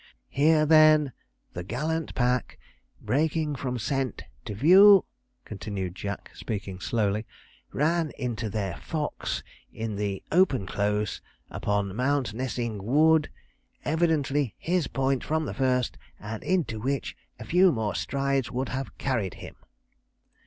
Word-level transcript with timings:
'"Here, 0.29 0.65
then, 0.65 1.11
the 1.53 1.61
gallant 1.63 2.15
pack, 2.15 2.57
breaking 2.99 3.55
from 3.55 3.77
scent 3.77 4.23
to 4.45 4.55
view,"' 4.55 5.05
continued 5.45 5.93
Jack, 5.93 6.31
speaking 6.33 6.79
slowly, 6.79 7.27
'"ran 7.71 8.11
into 8.17 8.49
their 8.49 8.77
fox 8.77 9.43
in 9.71 9.97
the 9.97 10.23
open 10.31 10.65
close 10.65 11.21
upon 11.51 11.95
Mountnessing 11.95 12.83
Wood, 12.83 13.29
evidently 13.85 14.55
his 14.57 14.87
point 14.87 15.23
from 15.23 15.45
the 15.45 15.53
first, 15.53 15.99
and 16.19 16.41
into 16.43 16.79
which 16.79 17.15
a 17.37 17.45
few 17.45 17.71
more 17.71 17.93
strides 17.93 18.49
would 18.51 18.69
have 18.69 18.97
carried 18.97 19.35
him. 19.35 19.55